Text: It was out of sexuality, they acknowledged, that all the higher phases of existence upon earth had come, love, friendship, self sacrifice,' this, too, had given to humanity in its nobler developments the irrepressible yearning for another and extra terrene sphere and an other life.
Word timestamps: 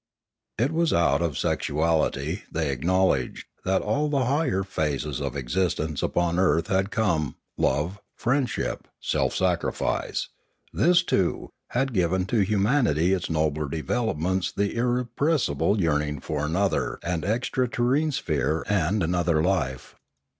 It 0.57 0.71
was 0.71 0.91
out 0.93 1.21
of 1.21 1.37
sexuality, 1.37 2.41
they 2.51 2.71
acknowledged, 2.71 3.45
that 3.65 3.83
all 3.83 4.09
the 4.09 4.25
higher 4.25 4.63
phases 4.63 5.21
of 5.21 5.35
existence 5.35 6.01
upon 6.01 6.39
earth 6.39 6.69
had 6.69 6.89
come, 6.89 7.35
love, 7.55 8.01
friendship, 8.15 8.87
self 8.99 9.35
sacrifice,' 9.35 10.29
this, 10.73 11.03
too, 11.03 11.51
had 11.67 11.93
given 11.93 12.25
to 12.33 12.39
humanity 12.39 13.11
in 13.13 13.17
its 13.17 13.29
nobler 13.29 13.69
developments 13.69 14.51
the 14.51 14.75
irrepressible 14.75 15.79
yearning 15.79 16.19
for 16.19 16.47
another 16.47 16.97
and 17.03 17.23
extra 17.23 17.67
terrene 17.67 18.11
sphere 18.11 18.65
and 18.67 19.03
an 19.03 19.13
other 19.13 19.43
life. 19.43 19.97